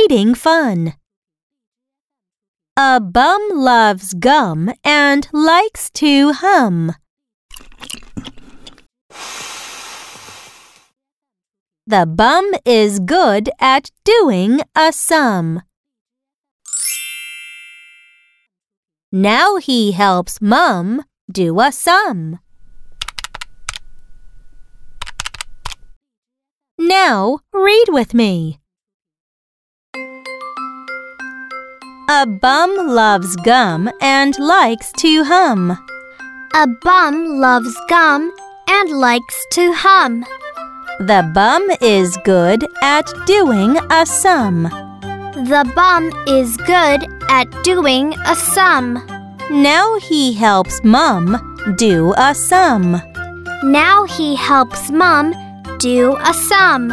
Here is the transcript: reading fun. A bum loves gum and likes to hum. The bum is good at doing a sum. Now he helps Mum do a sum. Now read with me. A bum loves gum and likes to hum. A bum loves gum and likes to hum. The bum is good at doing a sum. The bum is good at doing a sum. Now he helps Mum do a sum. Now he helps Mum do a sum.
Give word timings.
reading 0.00 0.34
fun. 0.34 0.94
A 2.76 3.00
bum 3.00 3.42
loves 3.52 4.14
gum 4.14 4.72
and 4.82 5.28
likes 5.32 5.90
to 5.90 6.32
hum. 6.32 6.94
The 11.86 12.06
bum 12.06 12.46
is 12.64 12.98
good 13.00 13.50
at 13.60 13.90
doing 14.04 14.60
a 14.74 14.92
sum. 14.92 15.62
Now 19.12 19.56
he 19.56 19.92
helps 19.92 20.40
Mum 20.40 21.02
do 21.30 21.60
a 21.60 21.72
sum. 21.72 22.38
Now 26.78 27.40
read 27.52 27.88
with 27.88 28.14
me. 28.14 28.60
A 32.12 32.26
bum 32.26 32.88
loves 32.88 33.36
gum 33.36 33.88
and 34.00 34.36
likes 34.40 34.90
to 34.98 35.22
hum. 35.22 35.78
A 36.56 36.66
bum 36.66 37.38
loves 37.38 37.76
gum 37.88 38.32
and 38.68 38.90
likes 38.90 39.46
to 39.52 39.72
hum. 39.72 40.24
The 40.98 41.30
bum 41.32 41.70
is 41.80 42.18
good 42.24 42.66
at 42.82 43.06
doing 43.26 43.76
a 43.92 44.04
sum. 44.06 44.64
The 44.64 45.70
bum 45.76 46.10
is 46.26 46.56
good 46.56 47.06
at 47.28 47.46
doing 47.62 48.14
a 48.26 48.34
sum. 48.34 49.06
Now 49.48 49.96
he 50.00 50.32
helps 50.32 50.82
Mum 50.82 51.38
do 51.76 52.12
a 52.16 52.34
sum. 52.34 53.00
Now 53.62 54.02
he 54.06 54.34
helps 54.34 54.90
Mum 54.90 55.32
do 55.78 56.16
a 56.16 56.34
sum. 56.34 56.90